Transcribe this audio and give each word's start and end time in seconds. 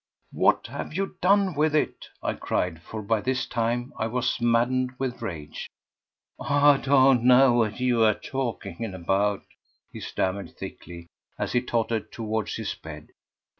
"What 0.31 0.65
have 0.65 0.95
you 0.95 1.15
done 1.21 1.53
with 1.53 1.75
it?" 1.75 2.07
I 2.23 2.33
cried, 2.33 2.81
for 2.81 3.03
by 3.03 3.21
this 3.21 3.45
time 3.45 3.93
I 3.99 4.07
was 4.07 4.41
maddened 4.41 4.93
with 4.97 5.21
rage. 5.21 5.69
"I 6.39 6.77
don't 6.77 7.21
know 7.23 7.53
what 7.53 7.79
you 7.79 8.03
are 8.03 8.15
talking 8.15 8.95
about!" 8.95 9.43
he 9.91 9.99
stammered 9.99 10.57
thickly, 10.57 11.05
as 11.37 11.51
he 11.51 11.61
tottered 11.61 12.11
towards 12.11 12.55
his 12.55 12.73
bed. 12.73 13.09